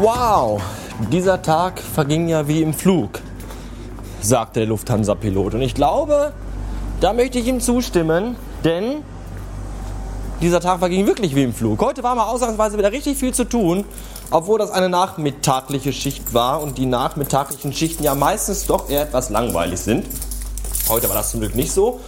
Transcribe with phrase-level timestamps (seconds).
[0.00, 0.60] Wow,
[1.10, 3.20] dieser Tag verging ja wie im Flug,
[4.20, 5.54] sagte der Lufthansa-Pilot.
[5.54, 6.34] Und ich glaube,
[7.00, 9.02] da möchte ich ihm zustimmen, denn
[10.42, 11.80] dieser Tag verging wirklich wie im Flug.
[11.80, 13.84] Heute war mal ausnahmsweise wieder richtig viel zu tun,
[14.30, 19.30] obwohl das eine nachmittagliche Schicht war und die nachmittaglichen Schichten ja meistens doch eher etwas
[19.30, 20.06] langweilig sind.
[20.88, 22.00] Heute war das zum Glück nicht so.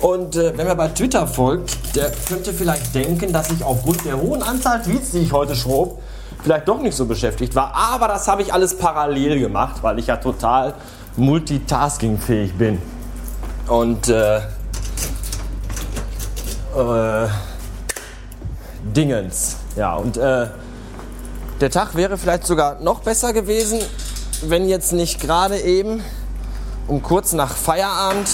[0.00, 4.20] Und äh, wenn mir bei Twitter folgt, der könnte vielleicht denken, dass ich aufgrund der
[4.20, 6.00] hohen Anzahl Tweets, die ich heute schrob,
[6.42, 7.74] vielleicht doch nicht so beschäftigt war.
[7.74, 10.74] Aber das habe ich alles parallel gemacht, weil ich ja total
[11.16, 12.80] multitaskingfähig bin.
[13.68, 14.38] Und äh,
[16.76, 17.28] äh,
[18.84, 19.56] Dingens.
[19.76, 20.46] Ja, und äh,
[21.60, 23.80] der Tag wäre vielleicht sogar noch besser gewesen,
[24.42, 26.02] wenn jetzt nicht gerade eben
[26.88, 28.28] um kurz nach Feierabend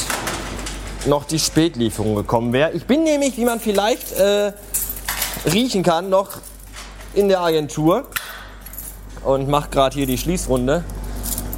[1.06, 2.72] noch die Spätlieferung gekommen wäre.
[2.72, 4.52] Ich bin nämlich, wie man vielleicht äh,
[5.52, 6.30] riechen kann, noch
[7.14, 8.04] in der Agentur
[9.24, 10.84] und mache gerade hier die Schließrunde.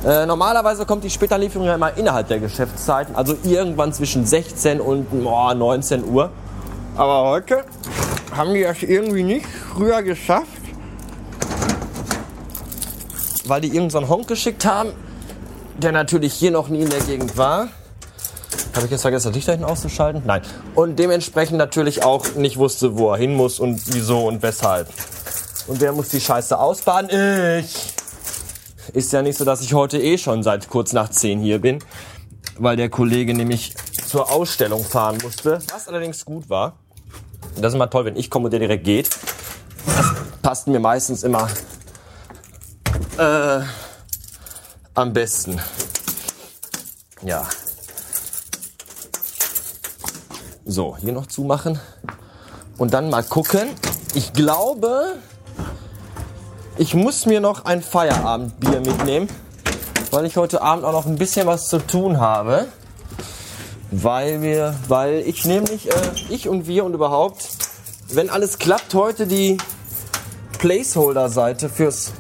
[0.07, 5.07] Äh, normalerweise kommt die Späterlieferung ja immer innerhalb der Geschäftszeiten, also irgendwann zwischen 16 und
[5.25, 6.31] oh, 19 Uhr.
[6.97, 7.65] Aber heute
[8.35, 10.58] haben die das irgendwie nicht früher geschafft,
[13.49, 14.93] weil die irgendeinen so Honk geschickt haben,
[15.79, 17.69] der natürlich hier noch nie in der Gegend war.
[18.75, 20.23] Habe ich jetzt vergessen, das Licht da hinten auszuschalten?
[20.25, 20.43] Nein.
[20.75, 24.89] Und dementsprechend natürlich auch nicht wusste, wo er hin muss und wieso und weshalb.
[25.67, 27.11] Und wer muss die Scheiße ausbaden?
[27.61, 27.95] Ich.
[28.95, 31.81] Ist ja nicht so, dass ich heute eh schon seit kurz nach 10 hier bin,
[32.59, 33.75] weil der Kollege nämlich
[34.07, 36.79] zur Ausstellung fahren musste, was allerdings gut war.
[37.57, 39.11] Das ist immer toll, wenn ich komme und der direkt geht.
[39.87, 40.07] Das
[40.41, 41.49] passt mir meistens immer
[43.19, 43.61] äh,
[44.95, 45.61] am besten.
[47.23, 47.49] Ja.
[50.65, 51.81] So, hier noch zumachen.
[52.77, 53.71] Und dann mal gucken.
[54.15, 55.17] Ich glaube,
[56.77, 59.29] ich muss mir noch ein Feierabendbier mitnehmen,
[60.11, 62.69] weil ich heute Abend auch noch ein bisschen was zu tun habe.
[63.91, 65.95] Weil wir, weil ich nämlich, äh,
[66.29, 67.49] ich und wir und überhaupt,
[68.11, 69.57] wenn alles klappt, heute die
[70.59, 72.13] Placeholder-Seite fürs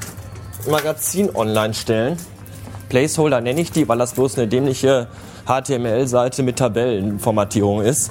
[0.67, 2.17] Magazin online stellen.
[2.89, 5.09] Placeholder nenne ich die, weil das bloß eine dämliche
[5.47, 8.11] HTML-Seite mit Tabellenformatierung ist,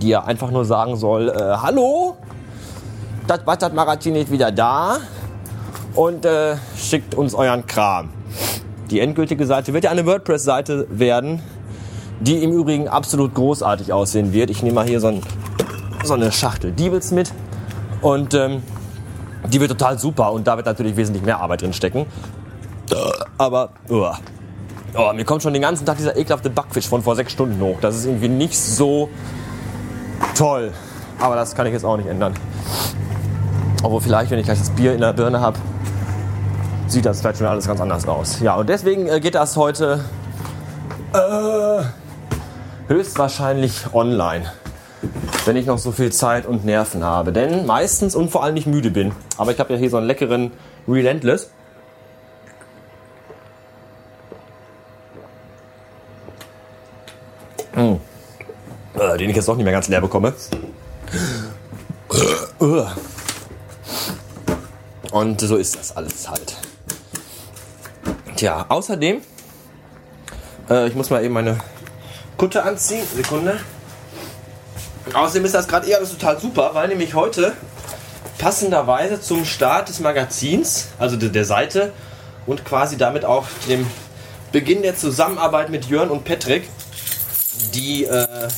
[0.00, 2.16] die ja einfach nur sagen soll, äh, hallo,
[3.26, 3.40] das
[3.72, 4.98] Magazin ist wieder da
[5.94, 8.10] und äh, schickt uns euren Kram.
[8.90, 11.42] Die endgültige Seite wird ja eine WordPress-Seite werden,
[12.20, 14.50] die im Übrigen absolut großartig aussehen wird.
[14.50, 15.22] Ich nehme mal hier so, ein,
[16.04, 17.32] so eine Schachtel Diebels mit
[18.02, 18.62] und ähm,
[19.48, 22.06] die wird total super und da wird natürlich wesentlich mehr Arbeit drin stecken.
[23.38, 24.10] Aber oh,
[24.96, 27.78] oh, mir kommt schon den ganzen Tag dieser ekelhafte Backfisch von vor sechs Stunden hoch.
[27.80, 29.08] Das ist irgendwie nicht so
[30.34, 30.72] toll.
[31.20, 32.34] Aber das kann ich jetzt auch nicht ändern.
[33.82, 35.58] Obwohl vielleicht, wenn ich gleich das Bier in der Birne habe,
[36.86, 38.40] sieht das vielleicht schon alles ganz anders aus.
[38.40, 40.04] Ja, und deswegen äh, geht das heute
[41.12, 41.82] äh,
[42.88, 44.50] höchstwahrscheinlich online,
[45.46, 47.32] wenn ich noch so viel Zeit und Nerven habe.
[47.32, 49.12] Denn meistens und vor allem nicht müde bin.
[49.36, 50.52] Aber ich habe ja hier so einen leckeren
[50.88, 51.50] Relentless.
[57.74, 57.94] Mm.
[59.18, 60.32] Den ich jetzt doch nicht mehr ganz leer bekomme.
[65.10, 66.56] Und so ist das alles halt.
[68.36, 69.20] Tja, außerdem,
[70.70, 71.58] äh, ich muss mal eben meine
[72.36, 73.04] Kutte anziehen.
[73.14, 73.60] Sekunde.
[75.12, 77.52] Außerdem ist das gerade eher total super, weil nämlich heute
[78.38, 81.92] passenderweise zum Start des Magazins, also der, Seite
[82.46, 83.86] und quasi damit auch dem
[84.52, 86.68] Beginn der Zusammenarbeit mit Jörn und Patrick,
[87.74, 88.48] die, äh,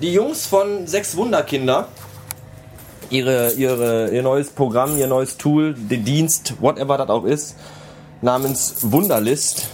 [0.00, 1.88] die Jungs von Sechs Wunderkinder
[3.10, 7.56] ihre, ihre, ihr neues Programm, ihr neues Tool, den Dienst, whatever das auch ist,
[8.22, 9.68] namens Wunderlist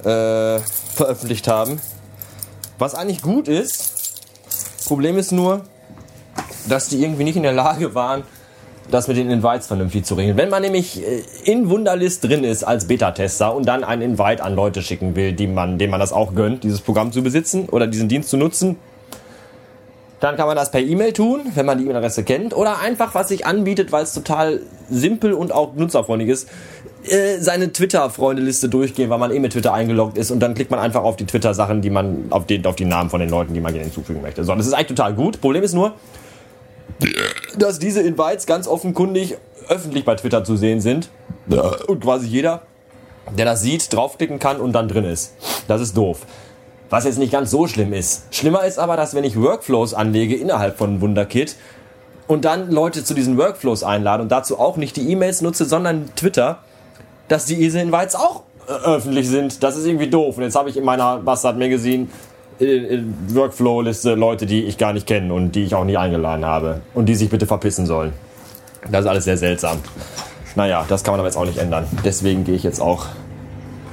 [0.00, 0.58] äh,
[0.94, 1.80] veröffentlicht haben.
[2.78, 3.93] Was eigentlich gut ist.
[4.84, 5.62] Problem ist nur,
[6.68, 8.22] dass die irgendwie nicht in der Lage waren,
[8.90, 10.36] das mit den Invites vernünftig zu regeln.
[10.36, 14.54] Wenn man nämlich äh, in Wunderlist drin ist als Beta-Tester und dann einen Invite an
[14.54, 17.86] Leute schicken will, die man, denen man das auch gönnt, dieses Programm zu besitzen oder
[17.86, 18.76] diesen Dienst zu nutzen,
[20.24, 23.28] dann kann man das per E-Mail tun, wenn man die E-Mail-Adresse kennt, oder einfach, was
[23.28, 24.60] sich anbietet, weil es total
[24.90, 26.48] simpel und auch nutzerfreundlich ist,
[27.06, 30.80] äh, seine Twitter-Freundeliste durchgehen, weil man eh mit Twitter eingeloggt ist und dann klickt man
[30.80, 33.60] einfach auf die Twitter-Sachen, die man, auf, den, auf die Namen von den Leuten, die
[33.60, 34.44] man gerne hinzufügen möchte.
[34.44, 35.42] So, das ist eigentlich total gut.
[35.42, 35.92] Problem ist nur,
[37.58, 39.36] dass diese Invites ganz offenkundig
[39.68, 41.10] öffentlich bei Twitter zu sehen sind.
[41.86, 42.62] Und quasi jeder,
[43.36, 45.34] der das sieht, draufklicken kann und dann drin ist.
[45.68, 46.20] Das ist doof.
[46.90, 48.24] Was jetzt nicht ganz so schlimm ist.
[48.30, 51.56] Schlimmer ist aber, dass wenn ich Workflows anlege innerhalb von Wunderkit
[52.26, 56.14] und dann Leute zu diesen Workflows einlade und dazu auch nicht die E-Mails nutze, sondern
[56.14, 56.58] Twitter,
[57.28, 59.62] dass die Easy-Invites auch äh, öffentlich sind.
[59.62, 60.36] Das ist irgendwie doof.
[60.36, 62.08] Und jetzt habe ich in meiner Bastard Magazine
[62.60, 66.80] äh, Workflow-Liste Leute, die ich gar nicht kenne und die ich auch nie eingeladen habe
[66.94, 68.12] und die sich bitte verpissen sollen.
[68.90, 69.78] Das ist alles sehr seltsam.
[70.54, 71.86] Naja, das kann man aber jetzt auch nicht ändern.
[72.04, 73.06] Deswegen gehe ich jetzt auch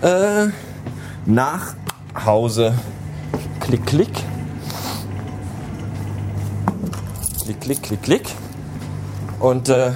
[0.02, 0.48] äh,
[1.26, 1.74] nach
[2.26, 2.74] Hause.
[3.60, 4.12] Klick, klick.
[7.44, 8.24] Klick, klick, klick, klick.
[9.40, 9.92] Und äh,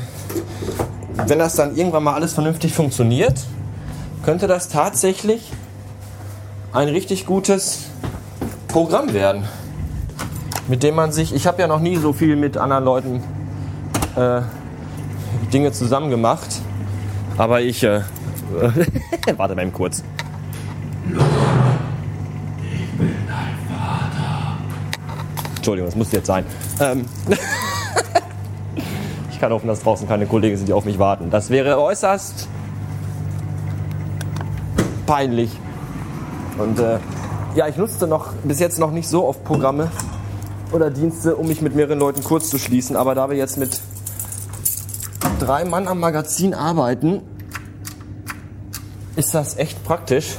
[1.28, 3.40] wenn das dann irgendwann mal alles vernünftig funktioniert,
[4.24, 5.52] könnte das tatsächlich
[6.74, 7.86] ein richtig gutes
[8.68, 9.46] Programm werden,
[10.68, 13.24] mit dem man sich, ich habe ja noch nie so viel mit anderen Leuten
[14.16, 14.42] äh,
[15.54, 16.62] Dinge zusammen gemacht,
[17.38, 18.02] aber ich, äh,
[19.38, 20.04] warte mal kurz.
[21.08, 21.14] Ich
[22.98, 24.58] bin dein Vater.
[25.66, 26.46] Entschuldigung, das muss jetzt sein.
[26.80, 27.06] Ähm
[29.32, 31.32] ich kann hoffen, dass draußen keine Kollegen sind, die auf mich warten.
[31.32, 32.48] Das wäre äußerst
[35.08, 35.50] peinlich.
[36.60, 37.00] Und äh,
[37.56, 39.90] ja, ich nutzte noch bis jetzt noch nicht so oft Programme
[40.72, 42.96] oder Dienste, um mich mit mehreren Leuten kurz zu schließen.
[42.96, 43.82] Aber da wir jetzt mit
[45.40, 47.24] drei Mann am Magazin arbeiten,
[49.16, 50.36] ist das echt praktisch.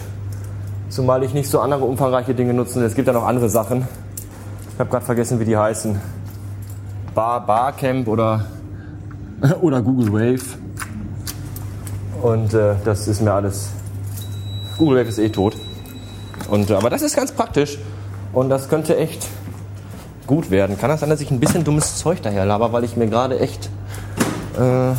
[0.88, 2.84] Zumal ich nicht so andere umfangreiche Dinge nutze.
[2.84, 3.88] Es gibt ja noch andere Sachen.
[4.76, 5.98] Ich habe gerade vergessen, wie die heißen.
[7.14, 8.44] Bar, Barcamp oder,
[9.62, 10.58] oder Google Wave.
[12.20, 13.70] Und äh, das ist mir alles.
[14.76, 15.56] Google Wave ist eh tot.
[16.50, 17.78] Und, aber das ist ganz praktisch
[18.34, 19.26] und das könnte echt
[20.26, 20.78] gut werden.
[20.78, 23.38] Kann das sein, dass ich ein bisschen dummes Zeug daher laber, weil ich mir gerade
[23.40, 23.70] echt
[24.58, 24.92] äh,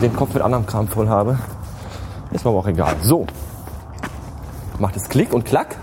[0.00, 1.38] den Kopf mit anderem Kram voll habe?
[2.32, 2.94] Ist mir aber auch egal.
[3.02, 3.26] So.
[4.78, 5.76] Macht es Klick und Klack?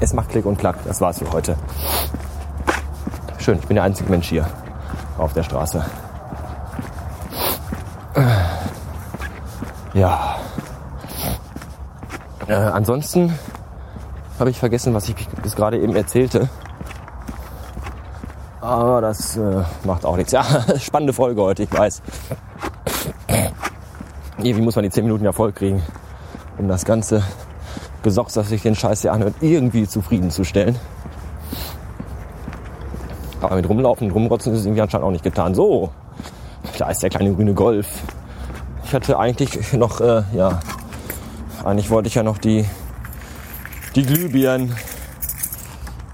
[0.00, 0.76] Es macht Klick und Klack.
[0.84, 1.56] Das war's für heute.
[3.38, 4.46] Schön, ich bin der einzige Mensch hier
[5.18, 5.84] auf der Straße.
[9.92, 10.36] Ja.
[12.46, 13.38] Äh, ansonsten
[14.38, 16.48] habe ich vergessen, was ich bis gerade eben erzählte.
[18.62, 20.32] Aber das äh, macht auch nichts.
[20.32, 20.44] Ja,
[20.78, 22.02] spannende Folge heute, ich weiß.
[24.38, 25.82] Irgendwie muss man die 10 Minuten voll kriegen,
[26.56, 27.22] um das ganze
[28.02, 30.76] Gesocks, dass sich den Scheiß hier anhört, irgendwie zufriedenzustellen.
[33.40, 35.54] Aber mit rumlaufen und rumrotzen ist es irgendwie anscheinend auch nicht getan.
[35.54, 35.90] So,
[36.78, 37.86] da ist der kleine grüne Golf.
[38.84, 40.60] Ich hatte eigentlich noch, äh, ja,
[41.64, 42.64] eigentlich wollte ich ja noch die,
[43.94, 44.74] die Glühbirnen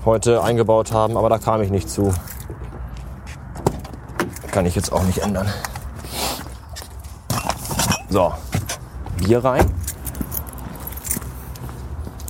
[0.04, 2.12] heute eingebaut haben, aber da kam ich nicht zu.
[4.50, 5.48] Kann ich jetzt auch nicht ändern.
[8.08, 8.32] So,
[9.18, 9.75] Bier rein.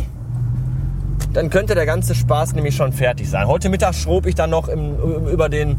[1.34, 3.48] Dann könnte der ganze Spaß nämlich schon fertig sein.
[3.48, 5.78] Heute Mittag schrob ich dann noch im, über den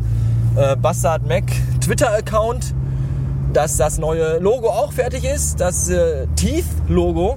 [0.57, 1.45] äh, Bastard Mac
[1.81, 2.75] Twitter-Account
[3.53, 5.61] dass das neue Logo auch fertig ist.
[5.61, 7.37] Das äh, Teeth-Logo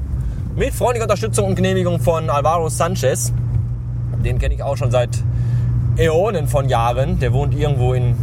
[0.55, 3.33] mit freundlicher Unterstützung und Genehmigung von Alvaro Sanchez.
[4.23, 5.09] Den kenne ich auch schon seit
[5.97, 7.19] Äonen von Jahren.
[7.19, 8.15] Der wohnt irgendwo in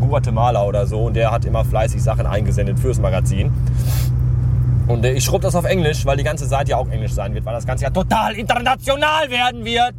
[0.00, 3.50] Guatemala oder so und der hat immer fleißig Sachen eingesendet fürs Magazin.
[4.88, 7.34] Und äh, ich schrubb das auf Englisch, weil die ganze Seite ja auch Englisch sein
[7.34, 9.94] wird, weil das Ganze ja total international werden wird.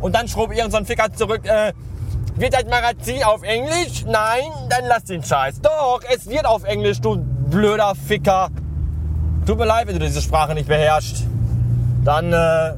[0.00, 1.72] Und dann schrubb irgendein so Ficker zurück, äh,
[2.36, 4.04] wird das Magazin auf Englisch?
[4.06, 5.60] Nein, dann lass den Scheiß.
[5.60, 8.48] Doch, es wird auf Englisch, du blöder Ficker.
[9.46, 11.24] Tut mir leid, wenn du diese Sprache nicht beherrschst.
[12.04, 12.74] Dann äh,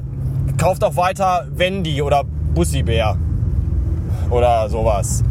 [0.57, 3.17] kauf doch weiter Wendy oder Bussibär.
[4.29, 5.23] oder sowas.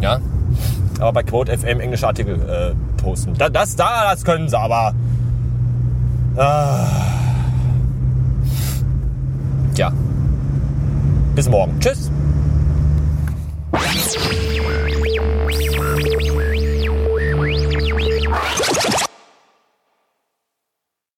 [0.00, 0.20] Ja.
[0.98, 3.34] Aber bei Quote FM englische Artikel äh, posten.
[3.36, 4.94] Das, das, da, das können sie, aber.
[6.36, 6.40] Äh,
[9.76, 9.92] ja.
[11.34, 11.78] Bis morgen.
[11.80, 12.10] Tschüss.